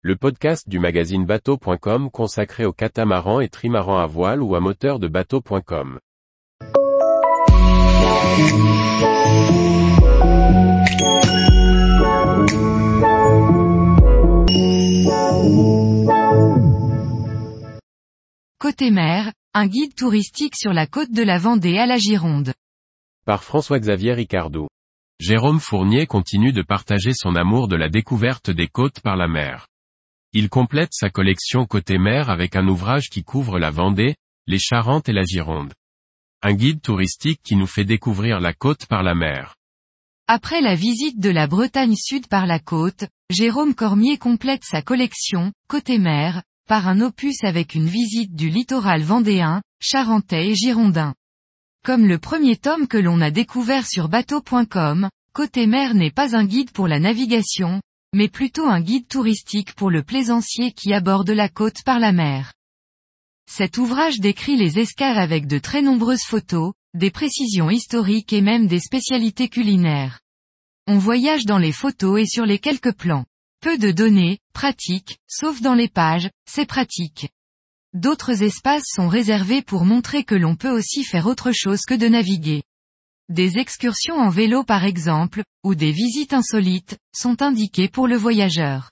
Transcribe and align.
le 0.00 0.14
podcast 0.14 0.68
du 0.68 0.78
magazine 0.78 1.26
bateau.com 1.26 2.08
consacré 2.12 2.64
aux 2.64 2.72
catamarans 2.72 3.40
et 3.40 3.48
trimarans 3.48 3.98
à 3.98 4.06
voile 4.06 4.42
ou 4.42 4.54
à 4.54 4.60
moteur 4.60 5.00
de 5.00 5.08
bateau.com. 5.08 5.98
Côté 18.60 18.92
mer, 18.92 19.32
un 19.52 19.66
guide 19.66 19.96
touristique 19.96 20.54
sur 20.56 20.72
la 20.72 20.86
côte 20.86 21.10
de 21.10 21.24
la 21.24 21.38
Vendée 21.38 21.76
à 21.76 21.86
la 21.86 21.98
Gironde. 21.98 22.52
Par 23.26 23.42
François-Xavier 23.42 24.12
Ricardou. 24.12 24.68
Jérôme 25.18 25.58
Fournier 25.58 26.06
continue 26.06 26.52
de 26.52 26.62
partager 26.62 27.12
son 27.12 27.34
amour 27.34 27.66
de 27.66 27.74
la 27.74 27.88
découverte 27.88 28.50
des 28.50 28.68
côtes 28.68 29.00
par 29.00 29.16
la 29.16 29.26
mer. 29.26 29.66
Il 30.32 30.50
complète 30.50 30.92
sa 30.92 31.08
collection 31.08 31.64
côté 31.64 31.96
mer 31.96 32.28
avec 32.28 32.54
un 32.54 32.68
ouvrage 32.68 33.08
qui 33.08 33.24
couvre 33.24 33.58
la 33.58 33.70
Vendée, 33.70 34.16
les 34.46 34.58
Charentes 34.58 35.08
et 35.08 35.12
la 35.12 35.24
Gironde. 35.24 35.72
Un 36.42 36.54
guide 36.54 36.82
touristique 36.82 37.40
qui 37.42 37.56
nous 37.56 37.66
fait 37.66 37.84
découvrir 37.84 38.38
la 38.38 38.52
côte 38.52 38.86
par 38.86 39.02
la 39.02 39.14
mer. 39.14 39.56
Après 40.26 40.60
la 40.60 40.74
visite 40.74 41.18
de 41.18 41.30
la 41.30 41.46
Bretagne 41.46 41.96
Sud 41.96 42.26
par 42.26 42.46
la 42.46 42.58
côte, 42.58 43.06
Jérôme 43.30 43.74
Cormier 43.74 44.18
complète 44.18 44.64
sa 44.64 44.82
collection, 44.82 45.52
côté 45.68 45.98
mer, 45.98 46.42
par 46.68 46.88
un 46.88 47.00
opus 47.00 47.42
avec 47.44 47.74
une 47.74 47.88
visite 47.88 48.34
du 48.34 48.50
littoral 48.50 49.02
vendéen, 49.02 49.62
charentais 49.80 50.48
et 50.48 50.54
girondin. 50.54 51.14
Comme 51.84 52.06
le 52.06 52.18
premier 52.18 52.56
tome 52.56 52.86
que 52.86 52.98
l'on 52.98 53.22
a 53.22 53.30
découvert 53.30 53.86
sur 53.86 54.08
bateau.com, 54.08 55.08
Côté 55.38 55.68
mer 55.68 55.94
n'est 55.94 56.10
pas 56.10 56.34
un 56.34 56.44
guide 56.44 56.72
pour 56.72 56.88
la 56.88 56.98
navigation, 56.98 57.80
mais 58.14 58.28
plutôt 58.28 58.66
un 58.66 58.80
guide 58.80 59.06
touristique 59.06 59.74
pour 59.74 59.90
le 59.90 60.02
plaisancier 60.02 60.72
qui 60.72 60.92
aborde 60.92 61.30
la 61.30 61.48
côte 61.48 61.82
par 61.84 61.98
la 61.98 62.12
mer. 62.12 62.52
Cet 63.50 63.78
ouvrage 63.78 64.20
décrit 64.20 64.56
les 64.56 64.78
escales 64.78 65.18
avec 65.18 65.46
de 65.46 65.58
très 65.58 65.82
nombreuses 65.82 66.24
photos, 66.24 66.72
des 66.94 67.10
précisions 67.10 67.70
historiques 67.70 68.32
et 68.32 68.40
même 68.40 68.66
des 68.66 68.80
spécialités 68.80 69.48
culinaires. 69.48 70.20
On 70.86 70.98
voyage 70.98 71.44
dans 71.44 71.58
les 71.58 71.72
photos 71.72 72.20
et 72.20 72.26
sur 72.26 72.46
les 72.46 72.58
quelques 72.58 72.94
plans. 72.94 73.24
Peu 73.60 73.76
de 73.76 73.90
données, 73.90 74.38
pratiques, 74.52 75.18
sauf 75.26 75.60
dans 75.60 75.74
les 75.74 75.88
pages, 75.88 76.30
c'est 76.48 76.66
pratique. 76.66 77.28
D'autres 77.94 78.42
espaces 78.42 78.84
sont 78.86 79.08
réservés 79.08 79.62
pour 79.62 79.84
montrer 79.84 80.24
que 80.24 80.34
l'on 80.34 80.56
peut 80.56 80.70
aussi 80.70 81.04
faire 81.04 81.26
autre 81.26 81.52
chose 81.52 81.82
que 81.86 81.94
de 81.94 82.06
naviguer. 82.06 82.62
Des 83.28 83.58
excursions 83.58 84.16
en 84.16 84.30
vélo 84.30 84.64
par 84.64 84.84
exemple, 84.84 85.42
ou 85.62 85.74
des 85.74 85.92
visites 85.92 86.32
insolites, 86.32 86.96
sont 87.14 87.42
indiquées 87.42 87.88
pour 87.88 88.08
le 88.08 88.16
voyageur. 88.16 88.90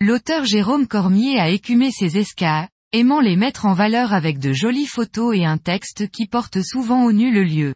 L'auteur 0.00 0.44
Jérôme 0.44 0.86
Cormier 0.86 1.38
a 1.38 1.50
écumé 1.50 1.90
ses 1.90 2.16
escas, 2.16 2.68
aimant 2.92 3.20
les 3.20 3.36
mettre 3.36 3.66
en 3.66 3.74
valeur 3.74 4.14
avec 4.14 4.38
de 4.38 4.52
jolies 4.52 4.86
photos 4.86 5.36
et 5.36 5.44
un 5.44 5.58
texte 5.58 6.08
qui 6.08 6.26
porte 6.26 6.62
souvent 6.62 7.04
au 7.04 7.12
nu 7.12 7.32
le 7.32 7.44
lieu. 7.44 7.74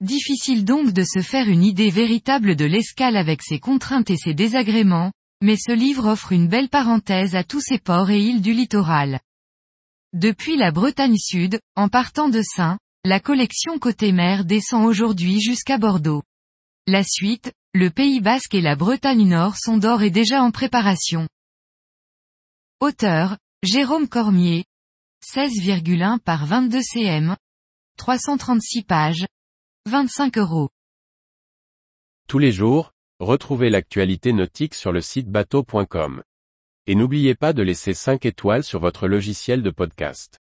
Difficile 0.00 0.64
donc 0.64 0.92
de 0.92 1.04
se 1.04 1.20
faire 1.20 1.48
une 1.48 1.64
idée 1.64 1.90
véritable 1.90 2.56
de 2.56 2.64
l'escale 2.64 3.16
avec 3.16 3.42
ses 3.42 3.58
contraintes 3.58 4.10
et 4.10 4.16
ses 4.16 4.32
désagréments, 4.32 5.12
mais 5.42 5.56
ce 5.56 5.72
livre 5.72 6.06
offre 6.06 6.32
une 6.32 6.48
belle 6.48 6.68
parenthèse 6.70 7.34
à 7.34 7.44
tous 7.44 7.60
ces 7.60 7.78
ports 7.78 8.10
et 8.10 8.22
îles 8.22 8.40
du 8.40 8.52
littoral. 8.52 9.20
Depuis 10.14 10.56
la 10.56 10.70
Bretagne 10.70 11.18
Sud, 11.18 11.58
en 11.76 11.88
partant 11.88 12.28
de 12.28 12.40
Saint, 12.42 12.78
la 13.06 13.20
collection 13.20 13.78
côté 13.78 14.12
mer 14.12 14.46
descend 14.46 14.86
aujourd'hui 14.86 15.38
jusqu'à 15.38 15.76
Bordeaux. 15.76 16.22
La 16.86 17.02
suite, 17.02 17.52
le 17.74 17.90
Pays 17.90 18.20
Basque 18.20 18.54
et 18.54 18.62
la 18.62 18.76
Bretagne 18.76 19.28
Nord 19.28 19.56
sont 19.58 19.76
d'or 19.76 20.02
et 20.02 20.10
déjà 20.10 20.42
en 20.42 20.50
préparation. 20.50 21.28
Auteur, 22.80 23.36
Jérôme 23.62 24.08
Cormier. 24.08 24.64
16,1 25.22 26.18
par 26.18 26.46
22 26.46 26.80
cm. 26.80 27.36
336 27.98 28.84
pages. 28.84 29.26
25 29.84 30.38
euros. 30.38 30.70
Tous 32.26 32.38
les 32.38 32.52
jours, 32.52 32.92
retrouvez 33.20 33.68
l'actualité 33.68 34.32
nautique 34.32 34.74
sur 34.74 34.92
le 34.92 35.02
site 35.02 35.28
bateau.com. 35.28 36.22
Et 36.86 36.94
n'oubliez 36.94 37.34
pas 37.34 37.52
de 37.52 37.62
laisser 37.62 37.92
5 37.92 38.24
étoiles 38.24 38.64
sur 38.64 38.80
votre 38.80 39.08
logiciel 39.08 39.62
de 39.62 39.70
podcast. 39.70 40.38